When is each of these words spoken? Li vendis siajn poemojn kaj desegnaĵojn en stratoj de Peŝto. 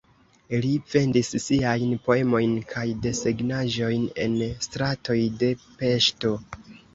Li 0.61 0.69
vendis 0.93 1.27
siajn 1.43 1.91
poemojn 2.07 2.55
kaj 2.71 2.85
desegnaĵojn 3.03 4.09
en 4.25 4.35
stratoj 4.69 5.19
de 5.45 5.53
Peŝto. 5.83 6.35